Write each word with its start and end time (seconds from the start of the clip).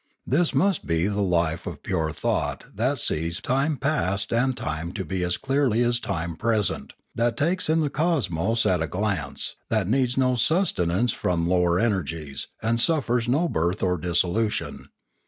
This 0.25 0.51
must 0.55 0.87
be 0.87 1.05
the 1.05 1.21
life 1.21 1.67
of 1.67 1.83
pure 1.83 2.09
thought 2.11 2.63
that 2.73 2.97
sees 2.97 3.39
time 3.39 3.77
past 3.77 4.33
and 4.33 4.57
time 4.57 4.93
to 4.93 5.05
be 5.05 5.23
as 5.23 5.37
clearly 5.37 5.83
as 5.83 5.99
time 5.99 6.35
present, 6.35 6.93
that 7.13 7.37
takes 7.37 7.69
in 7.69 7.81
the 7.81 7.89
cosmos 7.91 8.65
at 8.65 8.81
a 8.81 8.87
glance, 8.87 9.57
that 9.69 9.87
needs 9.87 10.17
no 10.17 10.33
sustenance 10.33 11.11
from 11.13 11.47
lower 11.47 11.77
energies, 11.77 12.47
and 12.63 12.81
suffers 12.81 13.27
no 13.27 13.47
birth 13.47 13.83
or 13.83 13.95
dissolution. 13.99 14.89